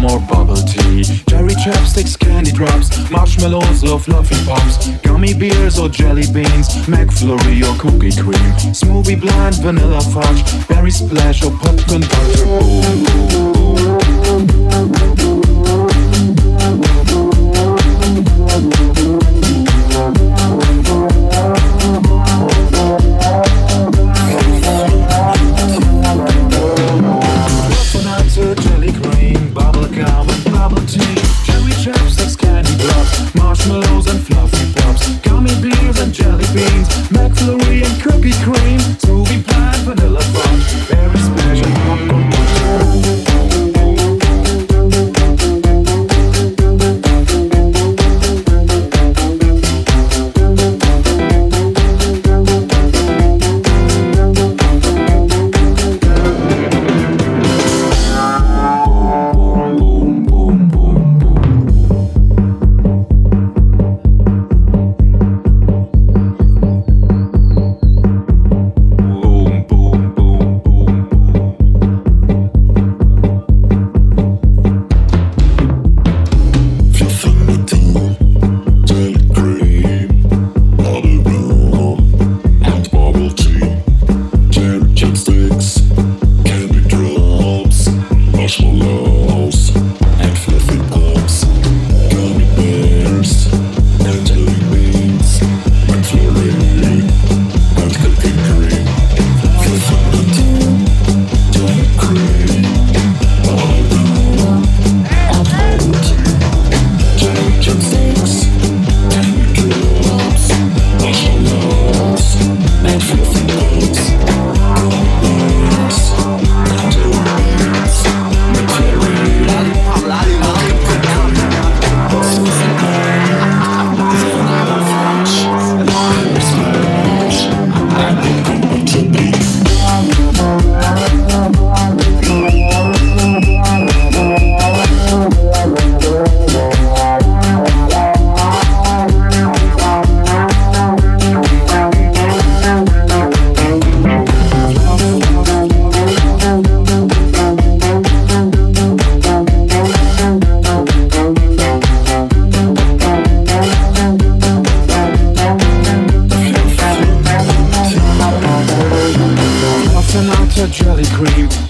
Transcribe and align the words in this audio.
more 0.00 0.20
bubble 0.20 0.56
tea. 0.56 1.04
Cherry 1.28 1.54
chapsticks, 1.54 2.18
candy 2.18 2.52
drops, 2.52 3.10
marshmallows 3.10 3.82
love 3.82 4.04
fluffy 4.04 4.36
pops, 4.44 4.88
gummy 4.98 5.34
bears 5.34 5.78
or 5.78 5.88
jelly 5.88 6.26
beans, 6.32 6.68
McFlurry 6.86 7.62
or 7.62 7.78
cookie 7.78 8.12
cream, 8.20 8.52
smoothie 8.72 9.20
blend, 9.20 9.56
vanilla 9.56 10.00
fudge, 10.00 10.68
berry 10.68 10.90
splash 10.90 11.44
or 11.44 11.50
popcorn 11.50 12.02
butter. 12.02 12.46
Ooh, 12.46 13.34
ooh. 13.34 13.38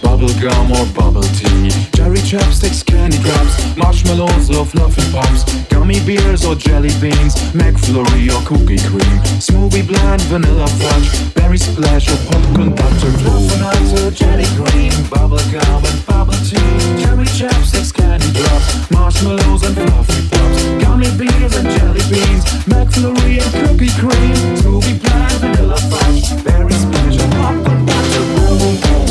Bubble 0.02 0.34
gum 0.40 0.72
or 0.72 0.86
bubble 0.94 1.22
tea 1.22 1.70
Cherry 1.94 2.18
chapsticks, 2.18 2.84
candy 2.84 3.18
drops, 3.18 3.76
marshmallows 3.76 4.50
or 4.50 4.64
fluffy 4.64 5.02
pops 5.12 5.44
Gummy 5.68 6.00
bears 6.04 6.44
or 6.44 6.54
jelly 6.54 6.90
beans, 7.00 7.34
McFlurry 7.54 8.26
or 8.34 8.42
cookie 8.46 8.82
cream 8.88 9.18
Smoothie 9.38 9.86
blend, 9.86 10.22
vanilla 10.22 10.66
fudge, 10.66 11.34
berry 11.34 11.58
splash 11.58 12.08
or 12.10 12.18
popcorn 12.26 12.74
Dr. 12.74 13.12
Blue 13.22 13.46
or 14.02 14.10
jelly 14.10 14.46
cream, 14.58 14.92
bubblegum 15.12 15.84
and 15.86 16.06
bubble 16.06 16.34
tea 16.42 17.02
Cherry 17.02 17.26
chapsticks, 17.38 17.92
candy 17.92 18.30
drops, 18.32 18.90
marshmallows 18.90 19.62
and 19.64 19.76
fluffy 19.76 20.28
pops 20.28 20.64
Gummy 20.82 21.10
bears 21.16 21.56
and 21.56 21.68
jelly 21.78 22.02
beans, 22.10 22.44
McFlurry 22.66 23.38
and 23.38 23.52
cookie 23.54 23.94
cream 24.00 24.36
Smoothie 24.58 24.98
blend, 25.00 25.32
vanilla 25.40 25.78
fudge, 25.90 26.44
berry 26.44 26.72
splash 26.72 27.18
or 27.22 27.30
popcorn 27.38 27.86
Dr. 27.86 28.24
Blue 28.34 29.07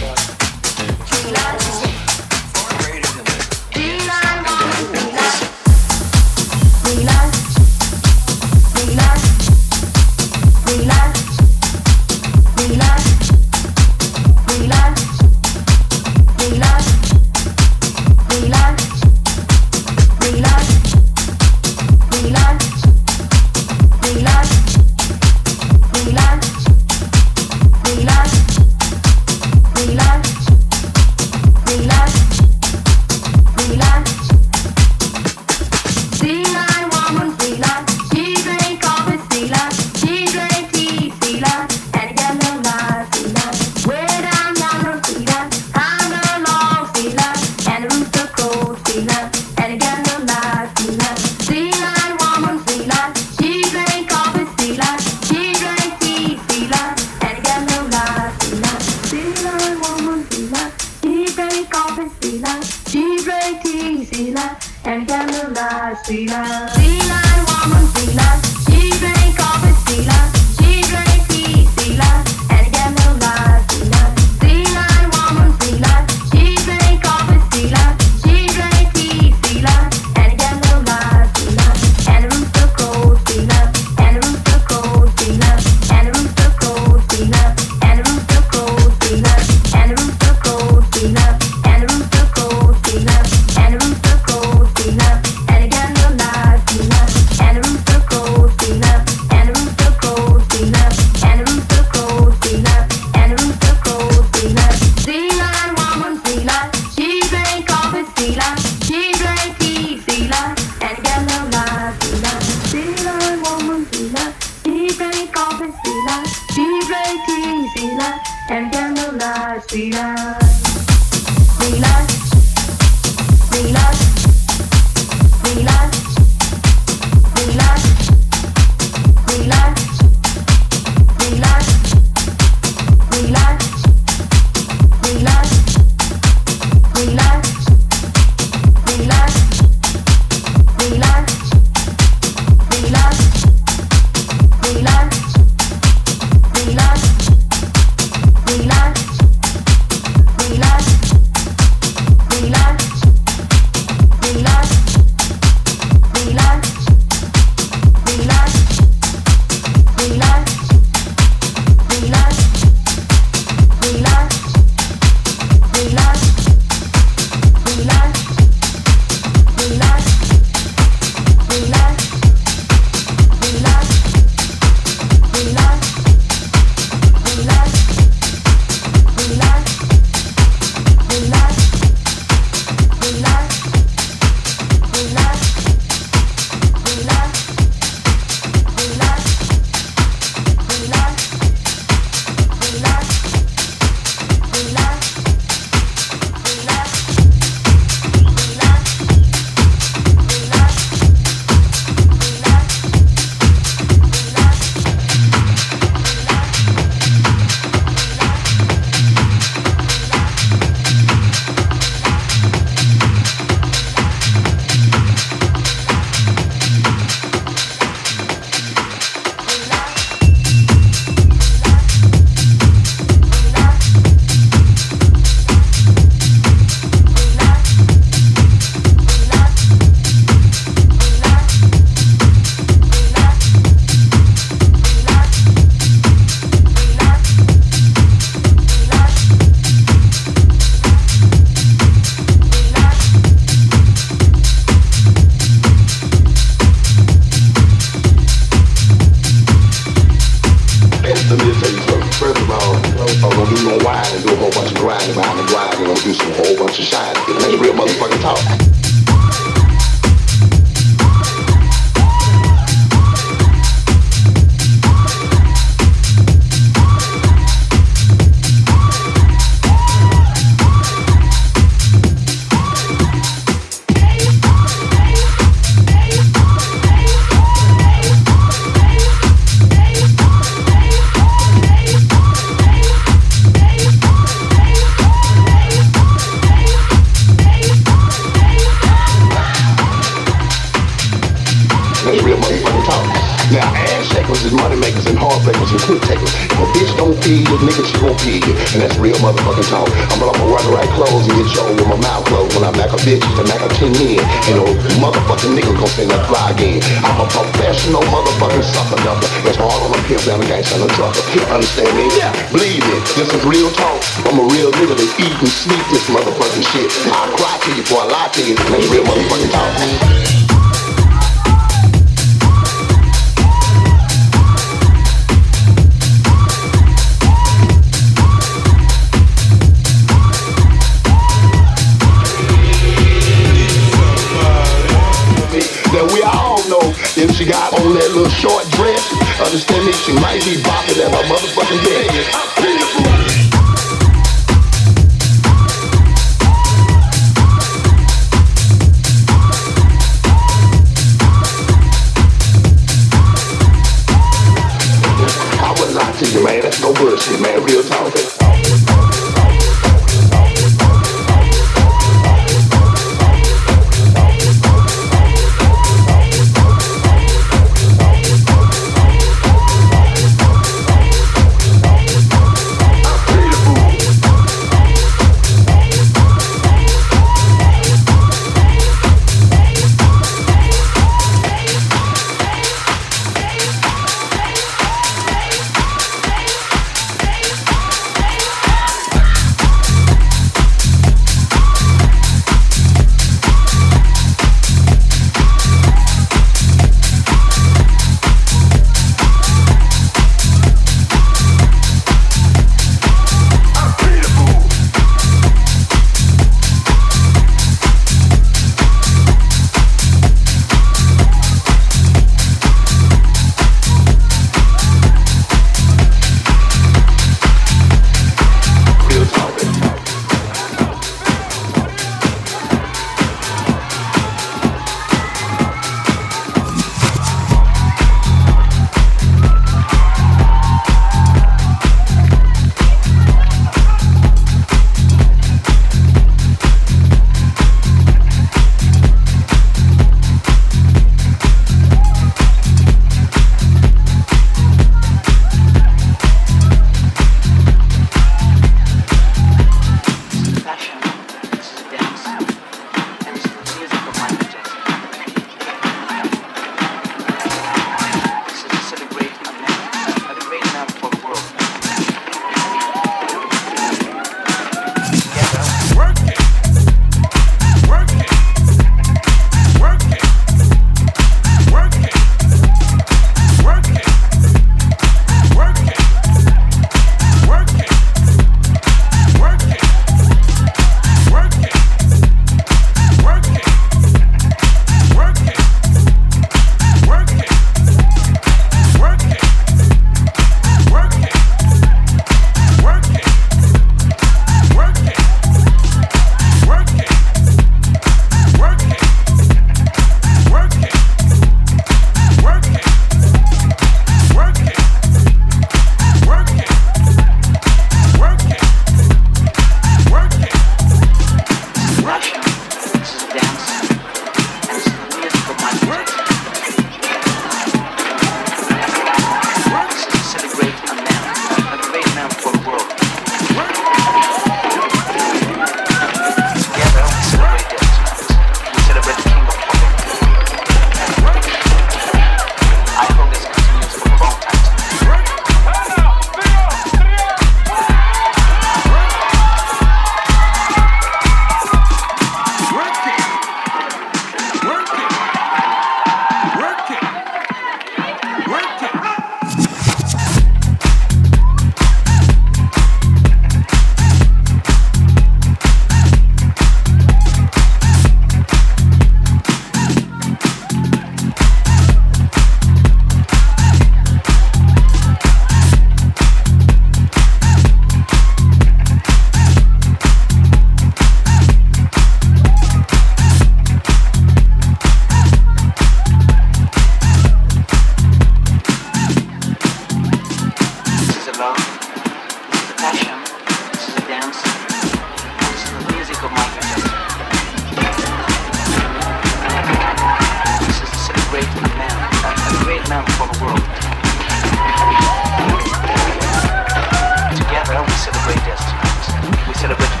celebrate. 599.61 600.00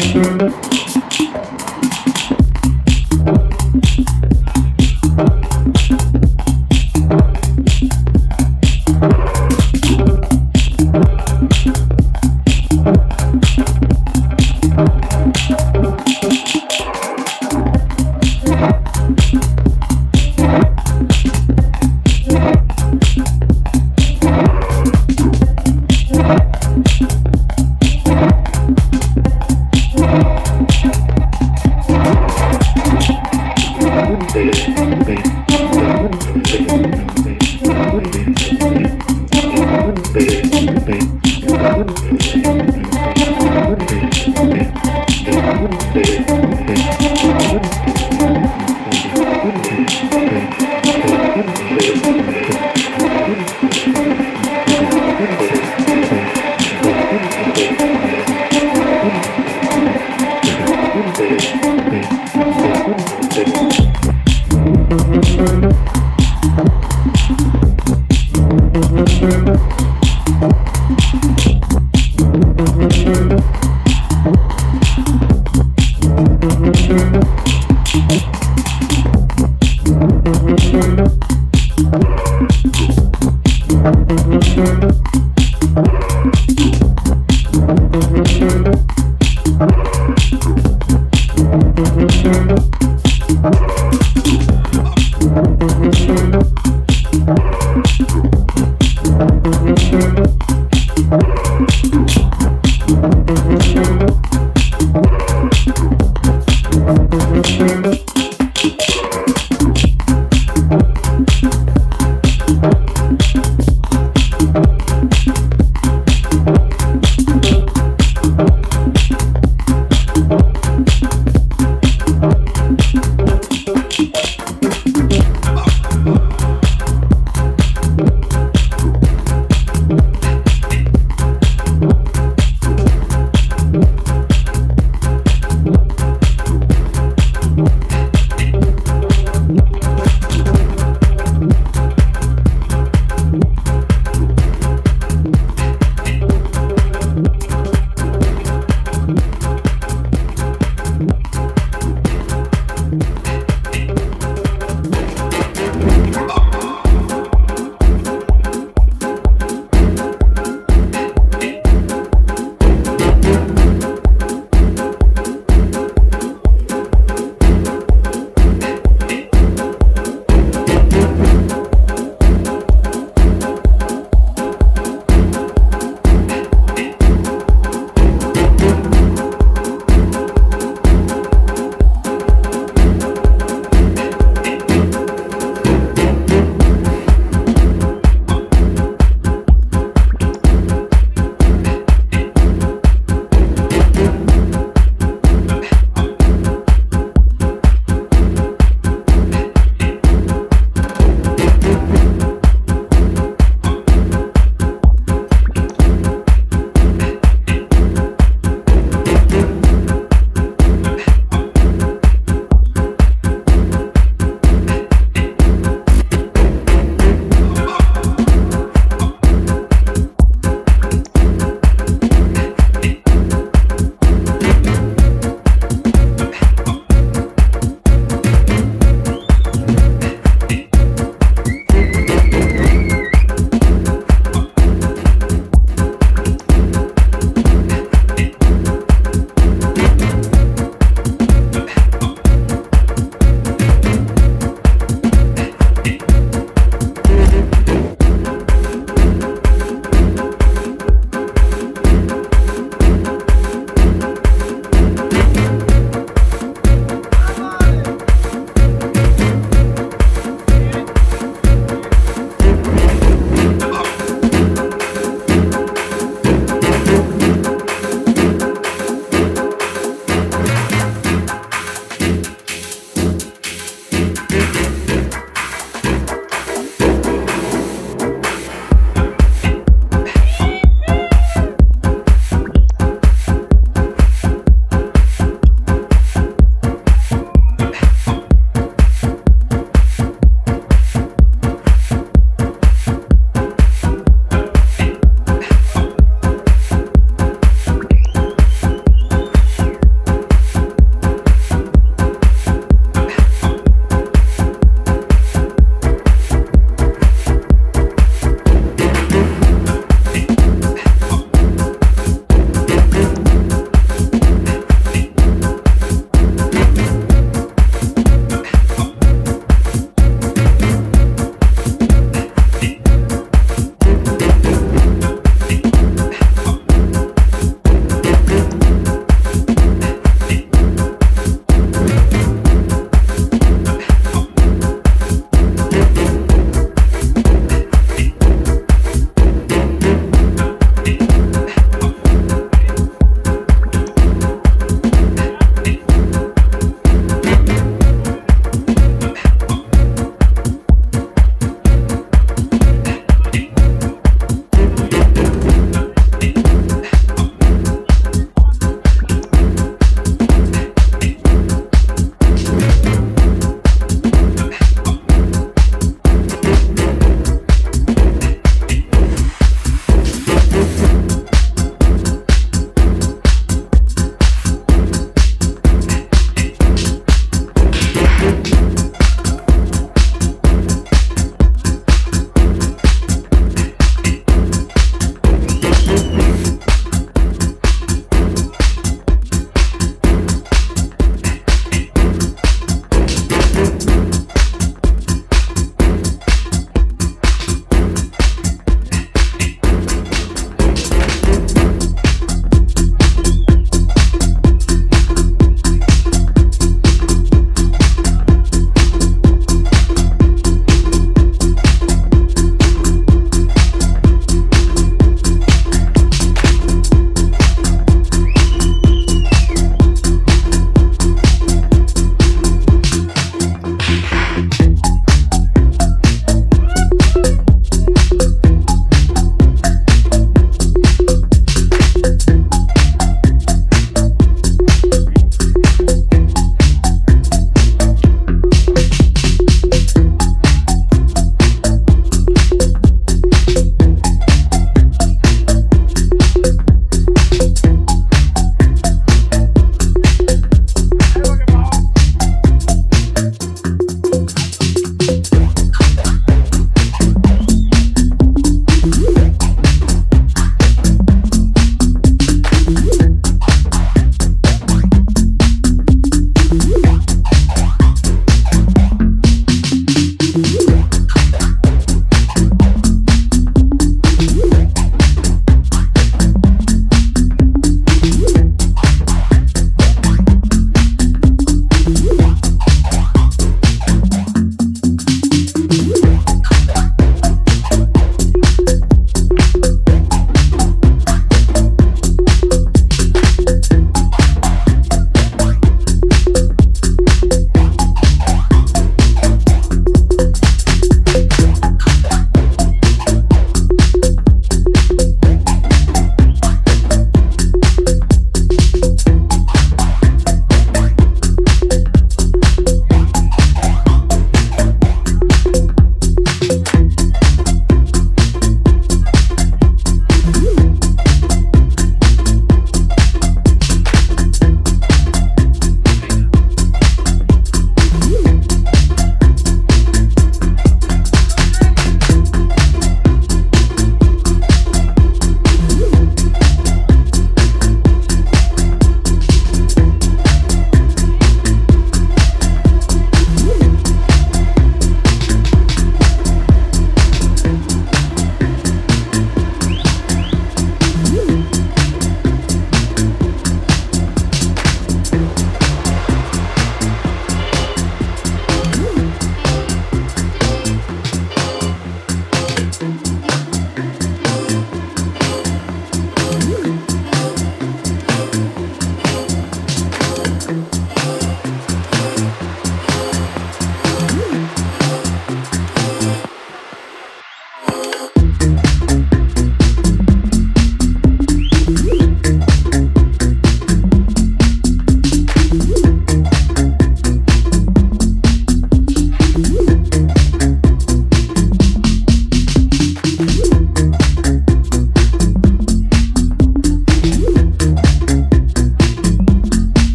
Thank 0.00 0.69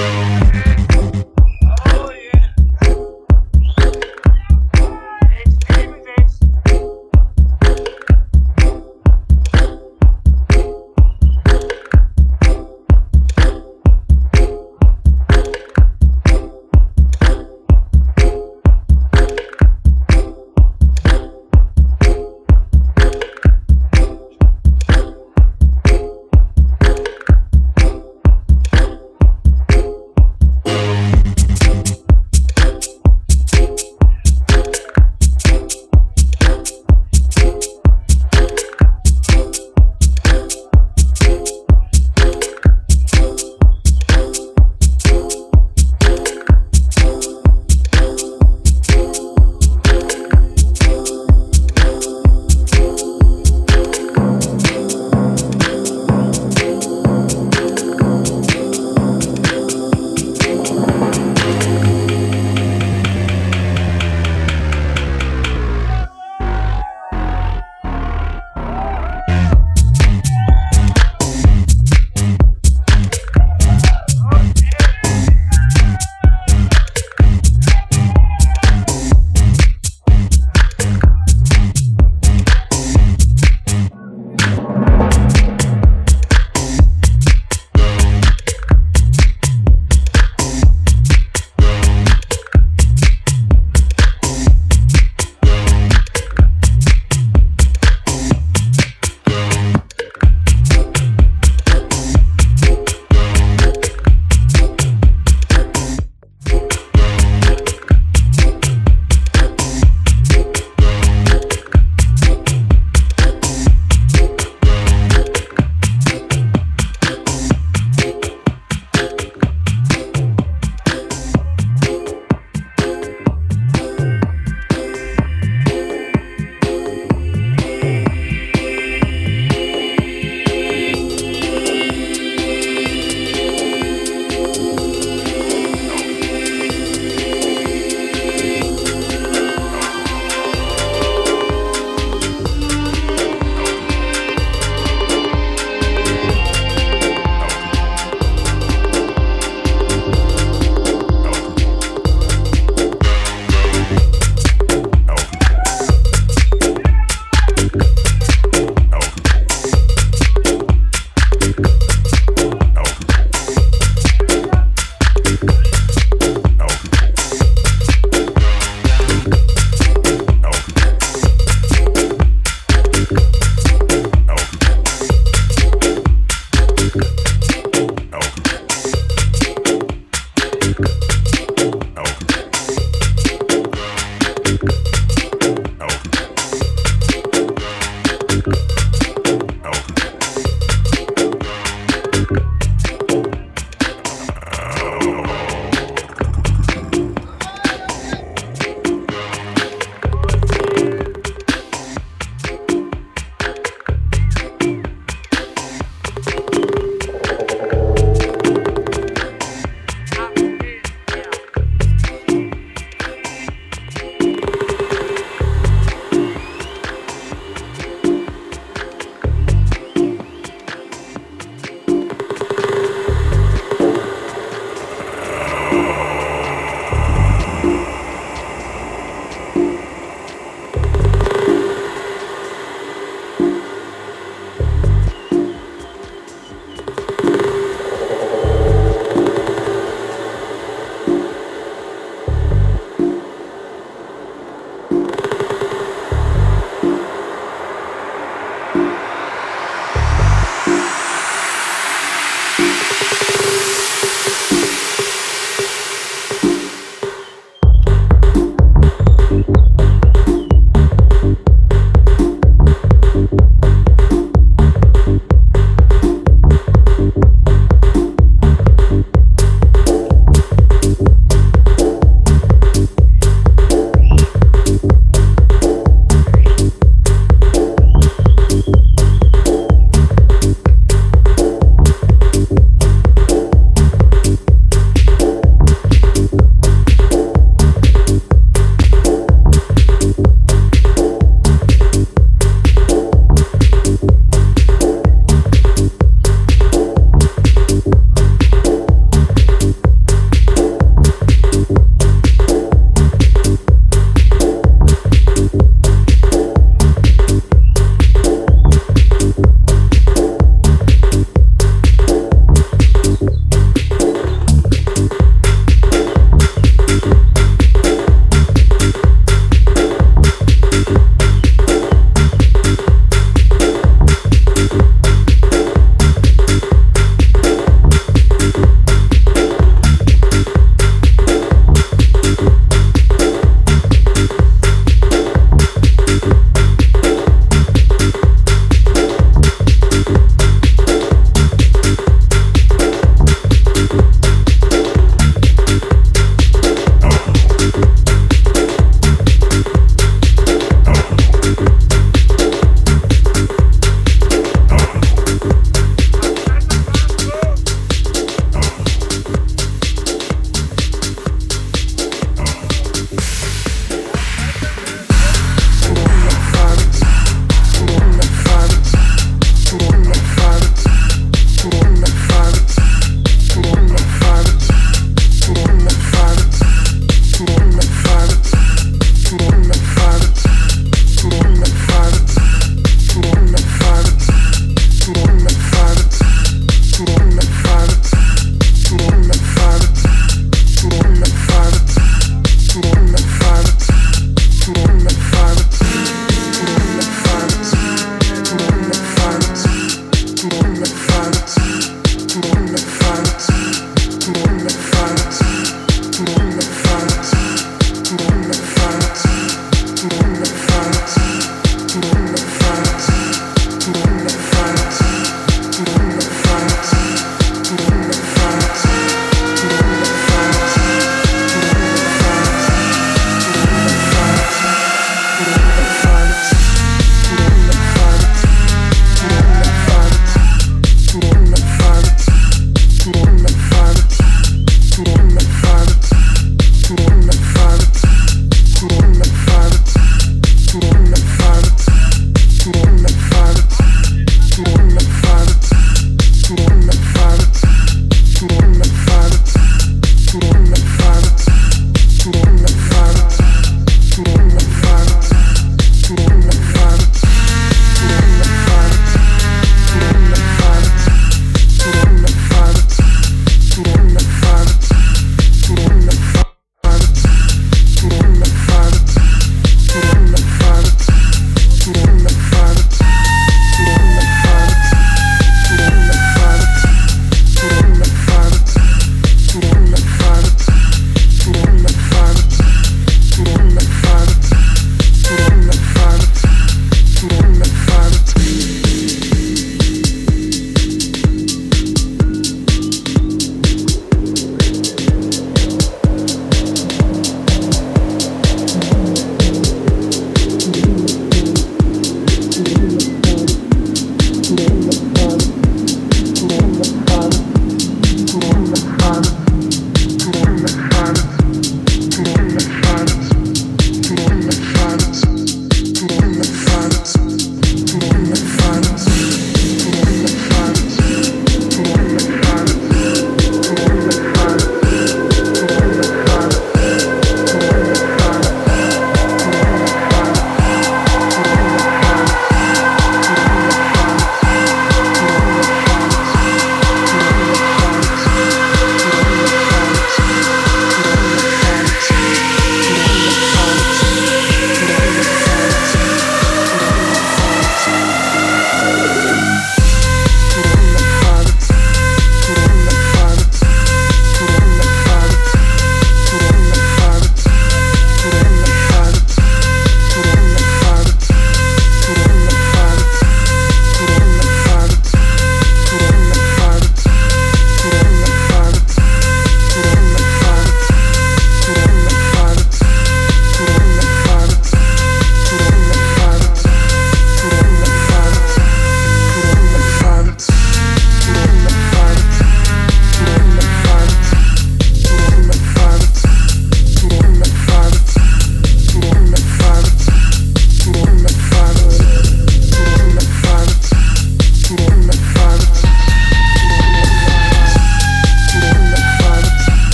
down. 0.00 0.79